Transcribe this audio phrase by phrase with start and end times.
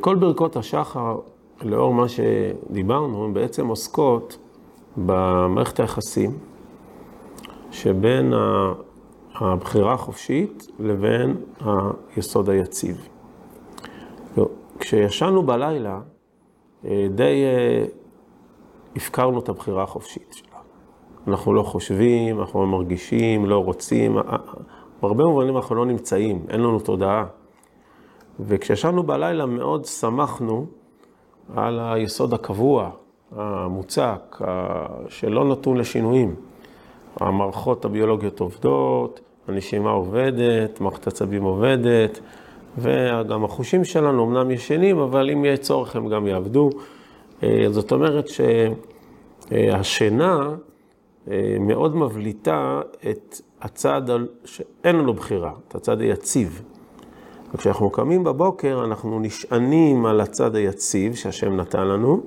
[0.00, 1.18] כל ברכות השחר,
[1.62, 4.38] לאור מה שדיברנו, הן בעצם עוסקות
[4.96, 6.30] במערכת היחסים
[7.70, 8.32] שבין
[9.34, 11.36] הבחירה החופשית לבין
[12.16, 13.08] היסוד היציב.
[14.78, 16.00] כשישנו בלילה,
[16.84, 17.84] אה, די אה,
[18.96, 20.50] הפקרנו את הבחירה החופשית שלנו.
[21.28, 24.16] אנחנו לא חושבים, אנחנו לא מרגישים, לא רוצים,
[25.02, 27.26] בהרבה מובנים אנחנו לא נמצאים, אין לנו תודעה.
[28.46, 30.66] וכשישנו בלילה מאוד שמחנו
[31.56, 32.90] על היסוד הקבוע,
[33.36, 34.38] המוצק,
[35.08, 36.34] שלא נתון לשינויים.
[37.16, 42.20] המערכות הביולוגיות עובדות, הנשימה עובדת, מערכת עצבים עובדת,
[42.78, 46.70] וגם החושים שלנו אמנם ישנים, אבל אם יהיה צורך הם גם יעבדו.
[47.42, 48.28] אה, זאת אומרת
[49.50, 50.54] שהשינה
[51.30, 52.80] אה, מאוד מבליטה
[53.10, 54.02] את הצד
[54.44, 56.62] שאין לנו בחירה, את הצד היציב.
[57.54, 62.20] וכשאנחנו קמים בבוקר, אנחנו נשענים על הצד היציב שהשם נתן לנו,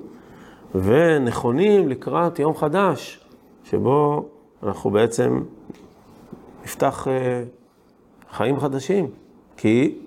[0.74, 3.20] ונכונים לקראת יום חדש,
[3.64, 4.28] שבו
[4.62, 5.42] אנחנו בעצם
[6.64, 7.42] נפתח אה,
[8.30, 9.06] חיים חדשים.
[9.56, 9.98] כי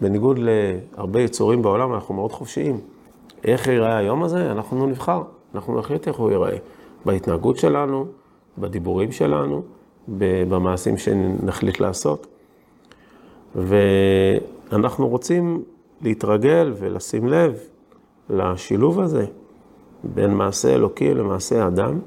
[0.00, 2.80] בניגוד להרבה יצורים בעולם, אנחנו מאוד חופשיים.
[3.44, 4.52] איך ייראה היום הזה?
[4.52, 5.22] אנחנו נבחר,
[5.54, 6.56] אנחנו נחליט איך הוא ייראה.
[7.04, 8.06] בהתנהגות שלנו,
[8.58, 9.62] בדיבורים שלנו,
[10.48, 12.26] במעשים שנחליט לעשות.
[13.54, 15.62] ואנחנו רוצים
[16.02, 17.58] להתרגל ולשים לב
[18.30, 19.26] לשילוב הזה
[20.04, 21.98] בין מעשה אלוקי למעשה אדם.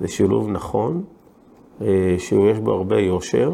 [0.00, 1.02] זה שילוב נכון,
[1.80, 3.52] אה, שיש בו הרבה יושר,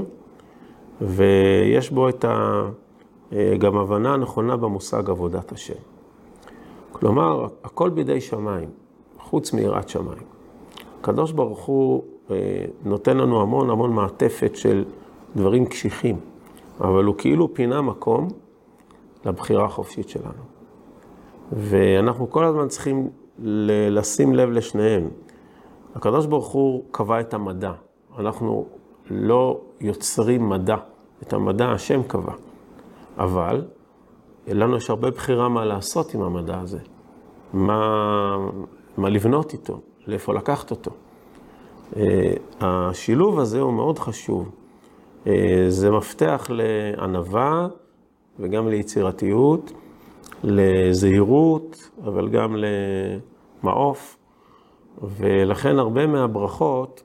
[1.01, 2.63] ויש בו את ה...
[3.33, 5.75] אה, גם הבנה נכונה במושג עבודת השם.
[6.93, 8.69] כלומר, הכל בידי שמיים,
[9.19, 10.23] חוץ מיראת שמיים.
[11.01, 14.85] הקדוש ברוך הוא אה, נותן לנו המון המון מעטפת של
[15.37, 16.17] דברים קשיחים,
[16.81, 18.29] אבל הוא כאילו פינה מקום
[19.25, 20.43] לבחירה החופשית שלנו.
[21.53, 23.11] ואנחנו כל הזמן צריכים
[23.91, 25.09] לשים לב לשניהם.
[25.95, 27.73] הקדוש ברוך הוא קבע את המדע,
[28.19, 28.67] אנחנו
[29.11, 30.77] לא יוצרים מדע,
[31.23, 32.33] את המדע השם קבע.
[33.19, 33.65] אבל
[34.49, 36.79] לנו יש הרבה בחירה מה לעשות עם המדע הזה,
[37.53, 38.37] מה,
[38.97, 40.91] מה לבנות איתו, לאיפה לקחת אותו.
[41.97, 44.51] אה, השילוב הזה הוא מאוד חשוב.
[45.27, 47.69] אה, זה מפתח לענווה
[48.39, 49.73] וגם ליצירתיות,
[50.45, 52.57] לזהירות, אבל גם
[53.63, 54.17] למעוף.
[55.03, 57.03] ולכן הרבה מהברכות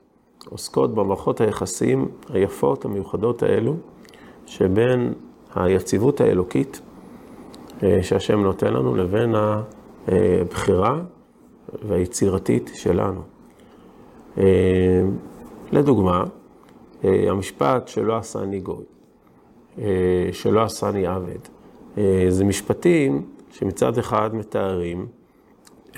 [0.48, 3.74] עוסקות במערכות היחסים היפות, המיוחדות האלו,
[4.46, 5.12] שבין
[5.54, 6.80] היציבות האלוקית
[7.82, 9.34] אה, שהשם נותן לנו לבין
[10.08, 11.00] הבחירה
[11.88, 13.20] והיצירתית שלנו.
[14.38, 15.02] אה,
[15.72, 16.24] לדוגמה,
[17.04, 18.84] המשפט שלא עשני גוי,
[20.32, 21.38] שלא עשני עבד,
[22.28, 25.06] זה משפטים שמצד אחד מתארים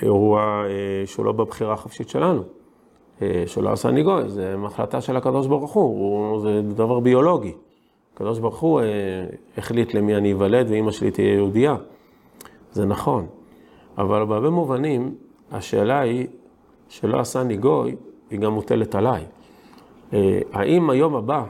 [0.02, 0.64] אירוע
[1.06, 2.42] שהוא לא בבחירה החופשית שלנו.
[3.46, 7.52] שלא עשני גוי, זה החלטה של הקדוש ברוך הוא, זה דבר ביולוגי.
[8.14, 8.86] הקדוש ברוך הוא אה,
[9.58, 11.76] החליט למי אני אוולד ואימא שלי תהיה יהודייה.
[12.72, 13.26] זה נכון.
[13.98, 15.14] אבל בהרבה מובנים,
[15.52, 16.26] השאלה היא,
[16.88, 17.96] שלא עשני גוי,
[18.30, 19.24] היא גם מוטלת עליי.
[20.12, 21.44] אה, האם היום הבא,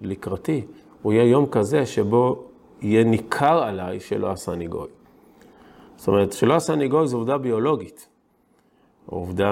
[0.00, 0.66] לקראתי,
[1.02, 2.44] הוא יהיה יום כזה שבו
[2.80, 4.88] יהיה ניכר עליי שלא עשני גוי?
[5.96, 8.08] זאת אומרת, שלא עשני גוי זו עובדה ביולוגית,
[9.06, 9.50] עובדה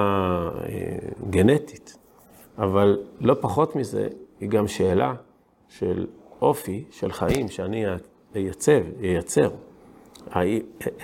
[0.68, 0.98] אה,
[1.30, 1.96] גנטית,
[2.58, 4.08] אבל לא פחות מזה,
[4.40, 5.14] היא גם שאלה
[5.68, 6.06] של
[6.42, 7.84] אופי של חיים שאני
[8.34, 9.50] אייצב, אייצר,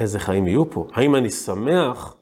[0.01, 0.87] איזה חיים יהיו פה?
[0.93, 2.17] האם אני שמח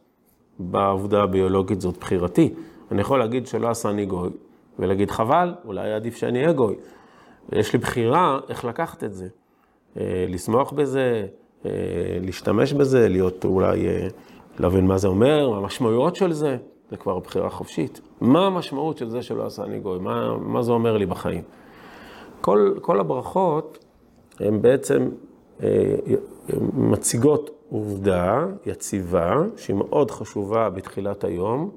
[0.58, 2.54] בעובדה הביולוגית, זאת בחירתי.
[2.90, 4.30] אני יכול להגיד שלא עשני גוי,
[4.78, 6.74] ולהגיד חבל, אולי עדיף שאני אהיה גוי.
[7.52, 9.28] יש לי בחירה איך לקחת את זה.
[9.96, 11.26] אה, לשמוח בזה,
[11.66, 11.70] אה,
[12.20, 14.08] להשתמש בזה, להיות אולי, אה,
[14.58, 16.56] להבין מה זה אומר, מה המשמעויות של זה,
[16.90, 18.00] זה כבר בחירה חופשית.
[18.20, 19.98] מה המשמעות של זה שלא עשני גוי?
[19.98, 21.42] מה, מה זה אומר לי בחיים?
[22.40, 23.84] כל, כל הברכות
[24.40, 25.08] הן בעצם
[26.74, 31.70] מציגות עובדה יציבה, שהיא מאוד חשובה בתחילת היום,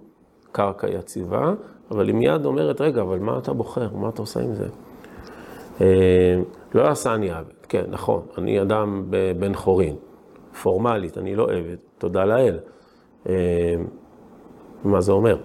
[0.58, 1.54] קרקע יציבה,
[1.92, 3.90] אבל היא מיד אומרת, רגע, אבל מה אתה בוחר?
[3.94, 4.68] מה אתה עושה עם זה?
[5.82, 6.42] אה,
[6.74, 9.04] לא עשה אני עבד, כן, נכון, אני אדם
[9.40, 9.96] בן חורין,
[10.62, 12.60] פורמלית, אני לא עבד, תודה לאל.
[13.30, 13.76] אה,
[14.84, 15.38] מה זה אומר?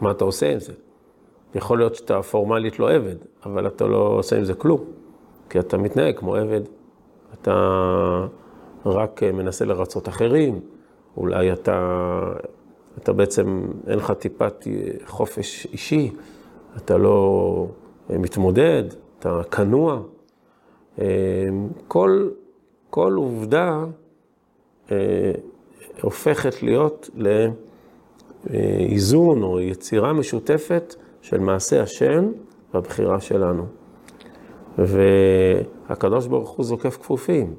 [0.00, 0.72] מה אתה עושה עם זה?
[1.54, 4.84] יכול להיות שאתה פורמלית לא עבד, אבל אתה לא עושה עם זה כלום,
[5.50, 6.62] כי אתה מתנהג כמו עבד.
[7.34, 8.26] אתה
[8.86, 10.60] רק מנסה לרצות אחרים,
[11.16, 12.08] אולי אתה,
[12.98, 14.66] אתה בעצם, אין לך טיפת
[15.06, 16.12] חופש אישי,
[16.76, 17.66] אתה לא
[18.10, 18.84] מתמודד,
[19.18, 20.02] אתה כנוע.
[21.88, 22.28] כל,
[22.90, 23.84] כל עובדה
[26.02, 27.10] הופכת להיות
[28.50, 32.32] לאיזון או יצירה משותפת של מעשה השם
[32.74, 33.66] והבחירה שלנו.
[34.78, 37.54] והקדוש ברוך הוא זוקף כפופים.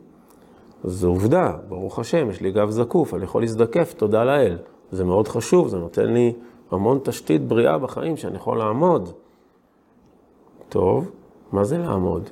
[0.84, 4.58] זו עובדה, ברוך השם, יש לי גב זקוף, אני יכול להזדקף, תודה לאל.
[4.92, 6.34] זה מאוד חשוב, זה נותן לי
[6.72, 9.10] המון תשתית בריאה בחיים שאני יכול לעמוד.
[10.70, 11.12] טוב,
[11.52, 12.30] מה זה לעמוד?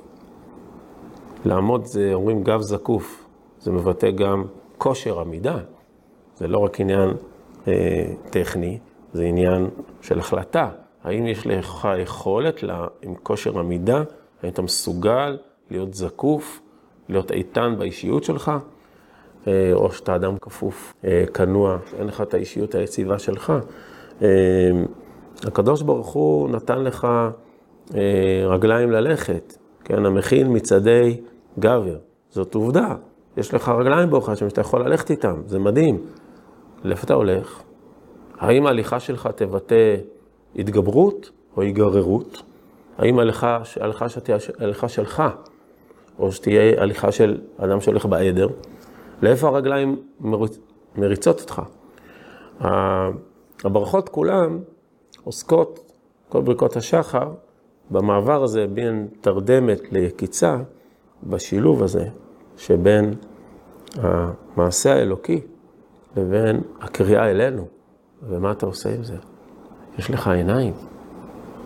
[1.44, 3.24] לעמוד זה, אומרים, גב זקוף.
[3.60, 4.44] זה מבטא גם
[4.78, 5.58] כושר עמידה.
[6.36, 7.10] זה לא רק עניין
[7.68, 8.78] אה, טכני,
[9.12, 9.70] זה עניין
[10.02, 10.70] של החלטה.
[11.04, 14.02] האם יש לך יכולת לה, עם כושר עמידה,
[14.42, 15.38] האם אתה מסוגל
[15.70, 16.60] להיות זקוף,
[17.08, 18.52] להיות איתן באישיות שלך,
[19.72, 23.52] או שאתה אדם כפוף, אה, כנוע, אין לך את האישיות היציבה שלך.
[24.22, 24.28] אה,
[25.42, 27.06] הקדוש ברוך הוא נתן לך
[28.46, 31.20] רגליים ללכת, כן, המכין מצעדי
[31.58, 31.96] גבר,
[32.30, 32.94] זאת עובדה.
[33.36, 35.98] יש לך רגליים ברוך השם שאתה יכול ללכת איתם, זה מדהים.
[36.84, 37.62] לאיפה אתה הולך?
[38.38, 39.96] האם ההליכה שלך תבטא
[40.56, 42.42] התגברות או היגררות?
[42.98, 43.58] האם ההליכה,
[44.88, 45.22] שלך,
[46.18, 48.48] או שתהיה הליכה של אדם שהולך בעדר?
[49.24, 49.96] לאיפה הרגליים
[50.96, 51.62] מריצות אותך?
[53.64, 54.58] הברכות כולן
[55.24, 55.92] עוסקות,
[56.28, 57.30] כל ברכות השחר,
[57.90, 60.56] במעבר הזה בין תרדמת ליקיצה,
[61.24, 62.08] בשילוב הזה
[62.56, 63.14] שבין
[63.96, 65.40] המעשה האלוקי
[66.16, 67.66] לבין הקריאה אלינו.
[68.28, 69.16] ומה אתה עושה עם זה?
[69.98, 70.74] יש לך עיניים,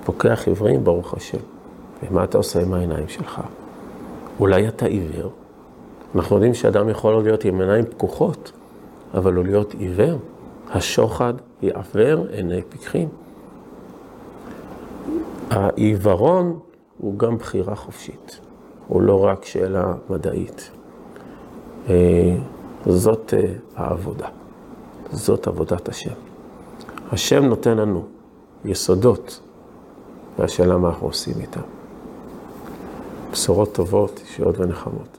[0.05, 1.39] פוקח עיוורים, ברוך השם.
[2.03, 3.41] ומה אתה עושה עם העיניים שלך?
[4.41, 5.31] אולי אתה עיוור?
[6.15, 8.53] אנחנו יודעים שאדם יכול להיות עם עיניים פקוחות,
[9.15, 10.19] אבל לא להיות עיוור.
[10.71, 13.09] השוחד יעוור עיני פיקחים.
[15.51, 16.59] העיוורון
[16.99, 18.41] הוא גם בחירה חופשית,
[18.89, 20.71] הוא לא רק שאלה מדעית.
[21.89, 22.37] אה,
[22.87, 24.29] זאת אה, העבודה,
[25.13, 26.15] זאת עבודת השם.
[27.13, 28.05] השם נותן לנו
[28.65, 29.41] יסודות,
[30.39, 31.61] והשאלה מה אנחנו עושים איתם.
[33.33, 35.18] בשורות טובות, אישיות ונחמות.